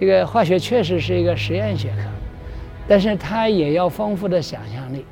[0.00, 2.02] 这个化学确实是一个实验学科，
[2.88, 5.04] 但是它也要丰富的想象力。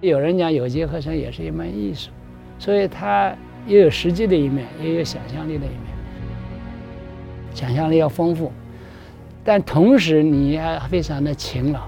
[0.00, 2.10] 有人讲有机合成也是一门艺术，
[2.60, 3.34] 所以它
[3.66, 5.80] 又有实际的一面，也有想象力的一面。
[7.52, 8.52] 想象力要丰富，
[9.42, 11.80] 但同时你要非常的勤劳。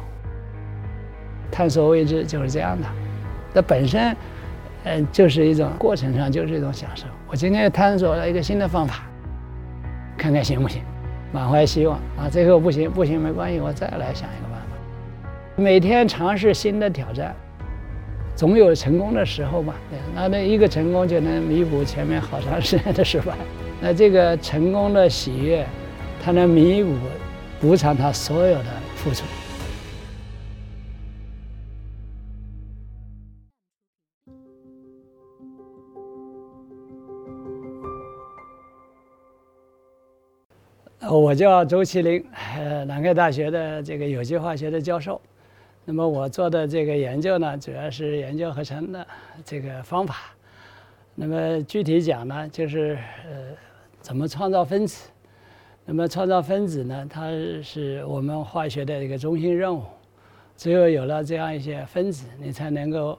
[1.50, 2.88] 探索未知就是这样的，
[3.54, 4.16] 它本身，
[4.82, 7.06] 嗯，就是一种过程上就是一种享受。
[7.28, 9.04] 我今天探索了一个新的方法，
[10.18, 10.82] 看看行不行，
[11.34, 12.30] 满怀希望啊。
[12.30, 15.26] 最后不行，不行没关系，我再来想一个办法。
[15.56, 17.34] 每天尝试新的挑战。
[18.36, 19.74] 总有成功的时候嘛，
[20.12, 23.32] 那那一个成功就能弥补前面好长时间的失败。
[23.80, 25.64] 那这个成功的喜悦，
[26.20, 26.92] 它能弥补、
[27.60, 28.64] 补偿他所有的
[28.96, 29.22] 付出。
[41.10, 42.24] 我叫周麒麟，
[42.56, 45.20] 呃， 南开大学的这个有机化学的教授。
[45.84, 49.06] 那么我做的这个研究呢，主要是研究合成的
[49.44, 50.16] 这个方法。
[51.14, 53.54] 那么具体讲呢，就是呃，
[54.00, 55.10] 怎么创造分子。
[55.84, 57.28] 那么创造分子呢，它
[57.62, 59.82] 是我们化学的一个中心任务。
[60.56, 63.18] 只有有了这样一些分子，你才能够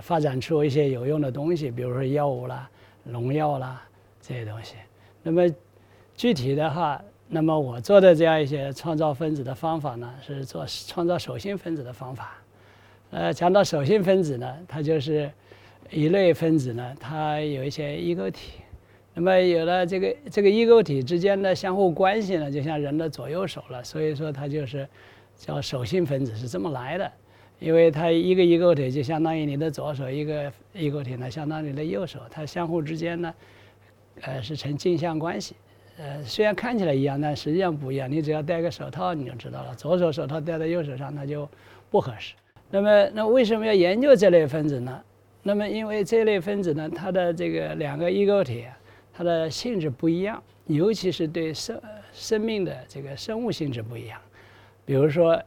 [0.00, 2.70] 发展出一些有用的东西，比如说药物啦、
[3.02, 3.82] 农药啦
[4.20, 4.76] 这些东西。
[5.24, 5.42] 那么
[6.14, 12.38] 具体的话，那么我做的这样一些创造分子的方法呢，是做创造手性分子的方法。
[13.10, 15.30] 呃，讲到手性分子呢，它就是
[15.90, 18.60] 一类分子呢，它有一些异构体。
[19.14, 23.82] 那么有了这个这个异构体之间的相互关系呢，就像人的左右手了。
[23.82, 24.86] 所以说它就是
[25.36, 27.10] 叫手性分子是这么来的，
[27.58, 33.34] 因为它一个异构体就相当于你的左手，一个异构体呢相当于你的右手，它相互之间呢，
[34.20, 35.56] 呃，是呈镜像关系。
[35.98, 38.10] 呃，虽然看起来一样，但实际上不一样。
[38.10, 39.74] 你只要戴个手套，你就知道了。
[39.74, 41.48] 左手手套戴在右手上，那就
[41.90, 42.34] 不合适。
[42.70, 45.02] 那么，那为什么要研究这类分子呢？
[45.42, 48.64] 那么，因为这类分子呢，它的这个两个异构体，
[49.14, 51.80] 它的性质不一样，尤其是对生
[52.12, 54.20] 生命的这个生物性质不一样。
[54.84, 55.40] 比如说，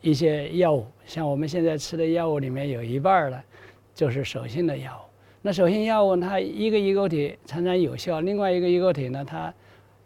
[0.00, 3.40] 一些药物，像我们现在吃的药物里面有一半儿呢，
[3.94, 5.06] 就是手性的药物。
[5.42, 9.52] 那手性药物它一个异构体常常有效，另外一个异构体呢，它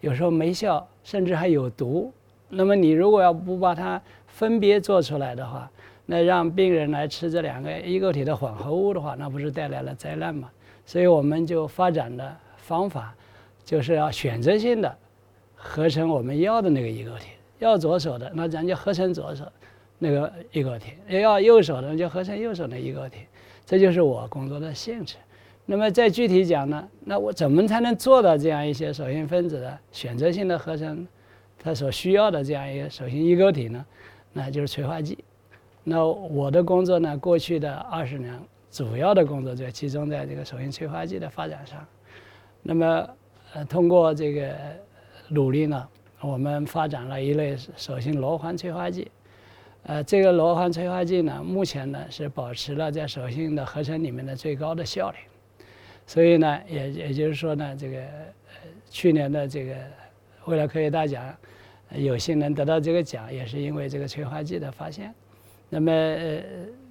[0.01, 2.13] 有时候没效，甚至还有毒。
[2.49, 5.71] 那么你如果要不把它分别做出来的话，
[6.07, 10.51] 那让病人来吃这两个异构体的混合物的话，那不是带来了灾难吗？
[10.85, 13.15] 所以我们就发展的方法，
[13.65, 14.97] 就是要选择性的
[15.55, 17.29] 合成我们要的那个异构体。
[17.61, 19.45] 要左手的，那咱就合成左手
[19.99, 23.19] 那个异构体；要右手的，就合成右手的异构体。
[23.67, 25.17] 这就是我工作的性质。
[25.71, 26.89] 那么再具体讲呢？
[27.05, 31.07] 那我怎么才能做到这样一些手性分子的选择性的合成，
[31.61, 33.87] 它所需要的这样一个手性异构体呢？
[34.33, 35.17] 那就是催化剂。
[35.85, 38.37] 那我的工作呢，过去的二十年
[38.69, 41.79] 主要的工作就集中在这个手性催化剂的发展上。
[42.65, 43.09] 那么，
[43.55, 44.53] 呃，通过这个
[45.29, 45.87] 努力呢，
[46.21, 49.09] 我们发展了一类手性螺环催化剂。
[49.85, 55.17] 呃，这个螺环催化剂呢，目前呢是保持了在手性的合成里面的最高的效率。
[56.11, 59.77] 所以呢，也也就是说呢，这个呃去年的这个
[60.47, 61.33] 未来科学大奖，
[61.95, 65.15] 有幸能得到这个奖，也是因为这个催化剂的发现。
[65.69, 66.43] 那么呃，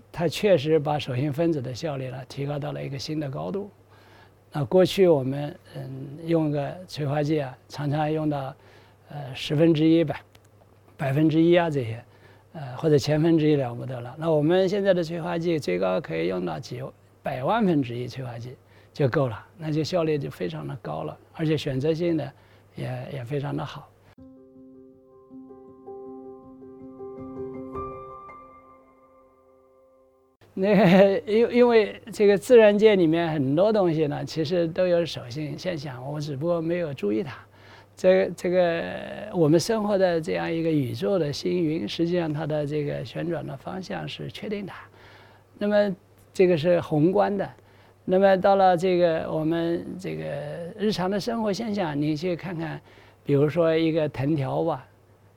[0.09, 3.69] 它确实把手性分子的效率呢提高到了一个新的高度。
[4.53, 8.55] 那过去我们嗯用个催化剂啊，常常用到
[9.09, 10.21] 呃十分之一吧
[10.95, 12.01] 百分之一啊这些，
[12.53, 14.15] 呃或者千分之一了不得了。
[14.17, 16.81] 那我们现在的催化剂最高可以用到几
[17.21, 18.55] 百万分之一催化剂。
[18.93, 22.31] 就够了，那就效率就非常的高了，而且选择性的
[22.75, 23.87] 也也非常的好。
[30.53, 37.37] 那个 因因为这个自然界里面很多东西呢，其实都有手性现象，我只不过没有注意它。
[37.95, 38.83] 这这个
[39.33, 44.73] 我们生活的这样一个宇宙的星云，实际上它的这个旋转的方向是确定的。
[45.57, 45.95] 那么
[46.33, 47.49] 这个是宏观的。
[48.11, 50.23] 那么到了这个我们这个
[50.79, 52.81] 日常的生活现象，你去看看，
[53.23, 54.83] 比如说一个藤条吧，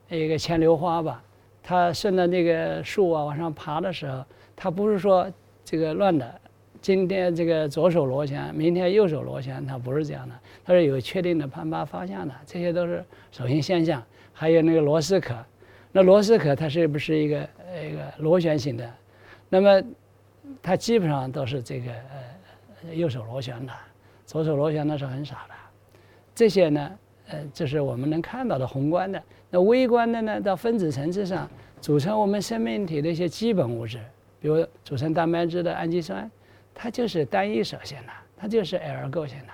[0.08, 1.22] 一个牵牛花吧，
[1.62, 4.24] 它顺着那个树啊往上爬的时候，
[4.56, 5.30] 它不是说
[5.66, 6.40] 这个乱的，
[6.80, 10.34] 今天这个左手螺旋，明天右手螺旋，它不是这样的，
[10.64, 14.02] 它是有确定的攀爬方向的，这些都是手性现象。
[14.32, 15.34] 还有那个螺丝壳，
[15.92, 17.36] 那螺丝壳它是不是一个
[17.86, 18.90] 一个螺旋形的？
[19.50, 19.82] 那么
[20.62, 22.31] 它基本上都是这个呃。
[22.92, 23.72] 右手螺旋的，
[24.26, 25.54] 左手螺旋的是很少的。
[26.34, 26.98] 这些呢，
[27.28, 29.22] 呃，这是我们能看到的宏观的。
[29.50, 31.48] 那微观的呢，到分子层次上，
[31.80, 33.98] 组成我们生命体的一些基本物质，
[34.40, 36.30] 比如组成蛋白质的氨基酸，
[36.74, 39.52] 它就是单一手线的，它就是 L 构型的。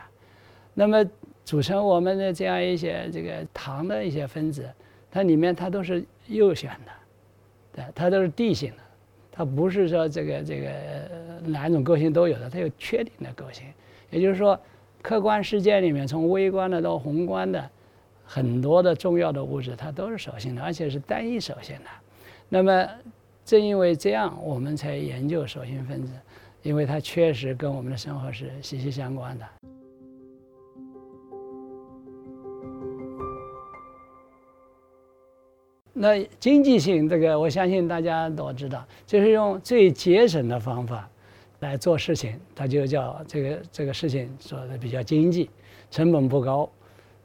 [0.73, 1.05] 那么
[1.45, 4.71] 组成我们的这样一些这个糖的一些分子，
[5.11, 6.93] 它里面它都是右旋的，
[7.73, 8.83] 对，它都是地性的，
[9.39, 10.69] 它不是说这个这个
[11.47, 13.65] 哪种个性都有的，它有确定的个性。
[14.11, 14.59] 也就是说，
[15.01, 17.65] 客观世界里面从微观的到宏观的
[18.25, 21.91] 很多的重要的物质，它都是手性的，而且是单一手性的。
[22.49, 22.85] 那么
[23.45, 26.13] 正因为这样，我们才研究手性分子，
[26.65, 29.47] 因为它确实跟我们的生活是息息相关的。
[36.01, 41.09] 那经济性这个，我相信大家都知道，就是用最节省的方法
[41.59, 45.51] 来做事情，它就叫这个这个事情做的比较经济，
[45.91, 46.71] 成本不高，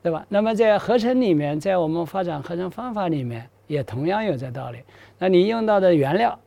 [0.02, 0.26] 对吧？
[0.28, 4.80] 那么在合成里面，在我们发展合成方法里面，也同样有这道理。
[5.20, 6.40] 那你用到的原料，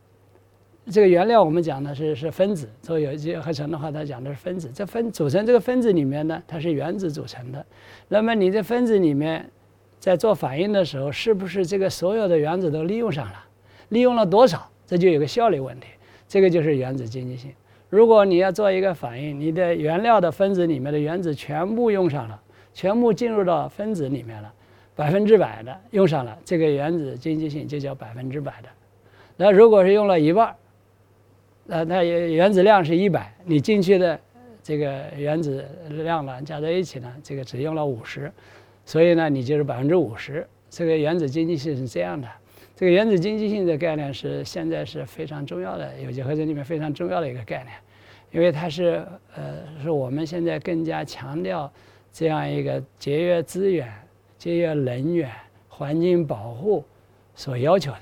[0.91, 4.69] 这个原料我们讲的是是分子，做有机合成的话，它讲的是分子。
[4.75, 7.65] 这分组成这个分子里面呢，它是原子组成的。
[8.09, 9.49] 那么你这分子里面。
[9.99, 13.45] 在做反应的时候，是不是这个所有的原子都利用上了？
[13.89, 14.71] 利用了多少？
[14.87, 15.89] 这就有个效率问题。
[16.29, 17.53] 这个就是原子经济性。
[17.89, 22.41] 如果你要做一个反应，你的原料的分子里面的原子全部用上了，
[22.75, 24.53] 全部进入到分子里面了，
[24.97, 28.69] 百分之百的用上了，这个原子经济性就叫百分之百的。
[29.37, 30.55] 那如果是用了一半，
[31.65, 34.19] 那那原子量是一百，你进去的
[34.63, 38.33] 这个原子量呢，加在一起呢，这个只用了五十。
[38.87, 40.47] 所以呢，你就是百分之五十。
[40.71, 42.27] 这个原子经济性是这样的。
[42.75, 47.75] 这个原子经济性的概念是现在是非常重要的，有机合成里面非常重要的一个概念，
[48.31, 49.05] 因为它是
[49.35, 51.71] 呃是我们现在更加强调
[52.13, 53.91] 这样一个节约资源、
[54.39, 55.31] 节约能源、
[55.69, 56.85] 环境保护
[57.35, 57.99] 所要求的。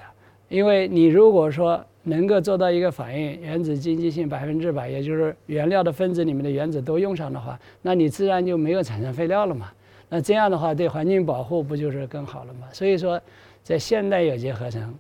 [0.49, 9.73] 因为你如果说能够做到一个反应原子经济性百分之百，也就是原料的分子里面的原子都用上的话，那你自然就没有产生废料了嘛。
[10.15, 12.69] 那这样的话，对环境保护不就是更好了吗？
[12.73, 13.21] 所以说，
[13.65, 14.95] 在现代有机合成，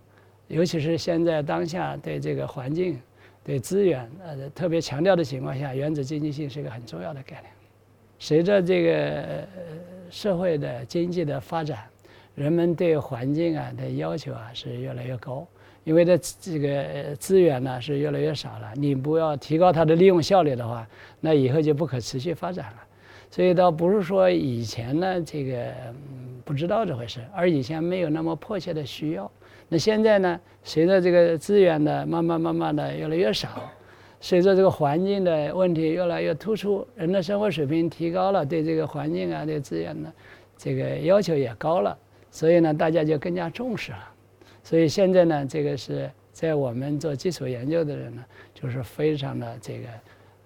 [0.48, 3.00] 尤其是现在当下对这个环境、
[3.44, 7.44] 对资源呃特别强调的情况下，原子经济性是一个很重要的概念。
[8.18, 9.46] 随着这个
[10.10, 11.84] 社会的经济的发展，
[12.34, 15.46] 人们对环境啊的要求啊是越来越高，
[15.84, 18.72] 因为这这个资源呢是越来越少了。
[18.74, 20.84] 你不要提高它的利用效率的话，
[21.20, 22.78] 那以后就不可持续发展了。
[23.34, 25.66] 所以倒不是说以前呢，这个
[26.44, 29.28] 不知道这回事，而以前没有那么迫切的需要。
[29.68, 33.68] 那现在呢，随着这个资源的慢慢慢慢的越来越少，
[34.20, 40.12] 随着这个环境的问题越来越突出，人的生活水平提高了，对这个环境啊、对资源的
[40.56, 41.98] 这个要求也高了，
[42.30, 44.08] 所以呢，大家就更加重视了。
[44.62, 48.24] 所以现在呢，这个是在我们做基础研究的人呢，
[48.54, 49.88] 就是非常的这个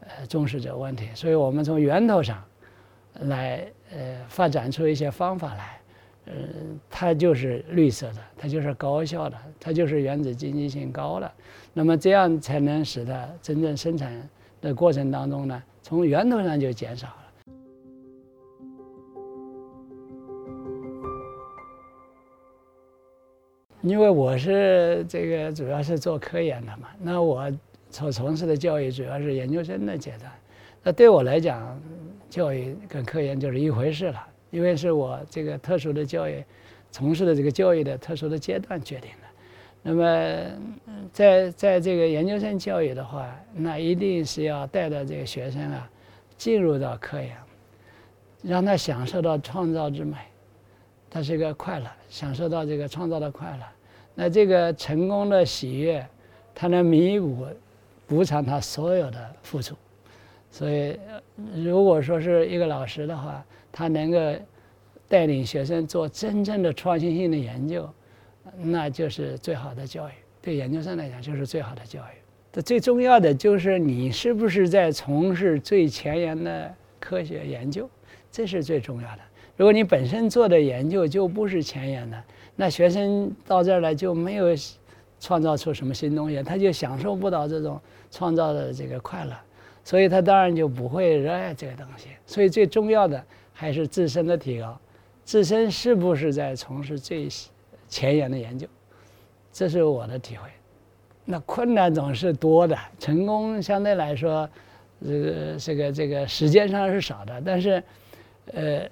[0.00, 1.06] 呃重视这个问题。
[1.14, 2.42] 所以我们从源头上。
[3.22, 5.80] 来，呃，发展出一些方法来，
[6.26, 6.32] 呃，
[6.88, 11.30] 它就是绿色的，它就是高效的，它就是原子经济性高的，
[11.72, 14.28] 那么这样才能使得真正生产
[14.60, 17.14] 的过程当中呢，从源头上就减少了。
[23.82, 27.50] 因为我是这个主要是做科研的嘛，那我
[27.90, 30.30] 所从事的教育主要是研究生的阶段，
[30.82, 31.80] 那对我来讲。
[32.30, 36.44] 教育跟科研就是一回事了，因为是我这个特殊的教育，
[36.90, 39.26] 从事的这个教育的特殊的阶段决定的。
[39.82, 40.44] 那么，
[41.10, 45.90] 在在这个研究生教育的话，那一定是要带着这个学生啊，
[46.36, 47.34] 进入到科研，
[48.42, 50.18] 让他享受到创造之美，
[51.08, 53.64] 他是一个快乐，享受到这个创造的快乐。
[54.14, 56.06] 那这个成功的喜悦，
[56.54, 57.46] 他能弥补
[58.06, 59.74] 补偿他所有的付出。
[60.50, 60.98] 所以，
[61.54, 64.18] 如果说是一个老师的话，他能够
[65.06, 67.88] 带领学生做真正的创新性的研究，
[68.58, 70.12] 那就是最好的教育。
[70.40, 72.18] 对研究生来讲，就是最好的教育。
[72.50, 77.88] 这最重要的就是你是不是在从事最前沿的科学研究，
[78.32, 79.22] 这是最重要的。
[79.56, 82.24] 如果你本身做的研究就不是前沿的，
[82.56, 84.46] 那学生到这儿来就没有
[85.20, 87.78] 创造出什么新东西，他就享受不到这种
[88.10, 89.36] 创造的这个快乐。
[89.88, 92.08] 所以他当然就不会热爱这个东西。
[92.26, 94.78] 所以最重要的还是自身的提高，
[95.24, 97.26] 自身是不是在从事最
[97.88, 98.66] 前沿的研究，
[99.50, 100.46] 这是我的体会。
[101.24, 104.46] 那困难总是多的，成功相对来说，
[105.02, 107.40] 这个这个这个时间上是少的。
[107.42, 107.82] 但是，
[108.52, 108.86] 呃，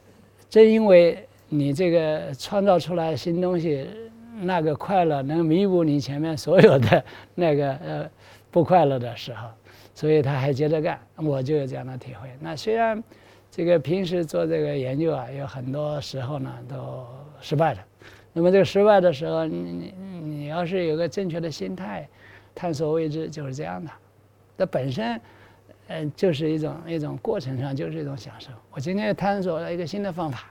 [0.49, 3.87] 正因为你这个创造出来新东西，
[4.41, 8.11] 那个快乐能弥补你前面所有的那个呃
[8.50, 9.47] 不快乐的时候，
[9.97, 10.97] 所以他还接着干。
[11.17, 12.29] 我就有这样的体会。
[12.38, 13.03] 那虽然
[13.50, 17.05] 这个平时做这个研究啊，有很多时候呢都
[17.41, 17.81] 失败了。
[18.33, 22.09] 那么这个失败的时候，你你你要是有个正确的心态，
[22.55, 23.91] 探索未知就是这样的。
[24.57, 25.21] 那本身，
[25.88, 28.50] 嗯，就是一种一种过程上就是一种享受。
[28.71, 30.45] 我今天探索了一个新的方法。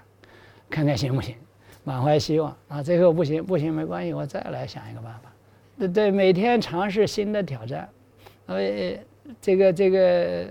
[0.68, 1.36] 看看行不行，
[1.84, 2.82] 满怀希望啊！
[2.82, 5.32] 最后不行，不行没关系，我再来想一个办法。
[5.78, 7.88] 对对，每天尝试新的挑战，
[8.48, 8.58] 呃，
[9.42, 10.46] 这个这个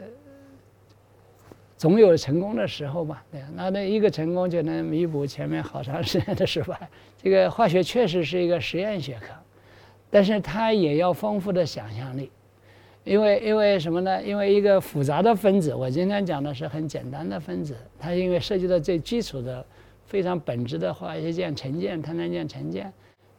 [1.76, 3.24] 总有成功的时候吧？
[3.30, 6.88] 对，那那一个成功就能弥补前面好长时间的失败。
[7.22, 9.34] 这个化学确实是一个实验学科，
[10.10, 12.30] 但是它也要丰富的想象力，
[13.04, 14.22] 因为因为什么呢？
[14.22, 19.64] 因为一个复杂的分子，我今天讲的是很简单的分子，它因为涉及到最基础的。
[20.06, 22.92] 非常本质的化学键、成键、碳酸键、成键，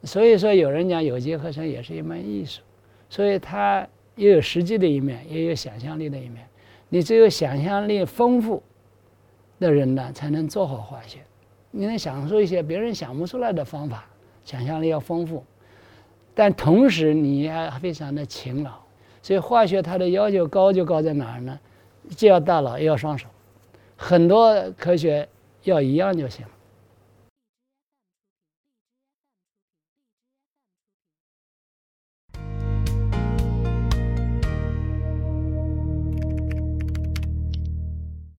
[0.04, 2.60] 所以说有人讲有机合成也是一门艺术，
[3.08, 6.48] 所以它也有实际的一面，也有想象力的一面。
[6.90, 8.62] 你只有想象力丰富
[9.60, 11.20] 的人呢，才能做好化学。
[11.72, 14.06] 你能想出一些别人想不出来的方法，
[14.46, 15.44] 想象力要丰富，
[16.34, 18.72] 但同时你也非常的勤劳。
[19.22, 21.60] 所以化学它的要求高就高在哪儿呢？
[22.10, 23.28] 既要大脑，又要双手，
[23.98, 25.28] 很多科学
[25.64, 26.46] 要一样就行。